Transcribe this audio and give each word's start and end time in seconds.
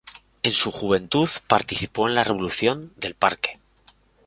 En 0.41 0.51
su 0.51 0.71
juventud 0.71 1.29
participó 1.45 2.09
en 2.09 2.15
la 2.15 2.23
Revolución 2.23 2.91
del 2.95 3.13
Parque. 3.13 3.59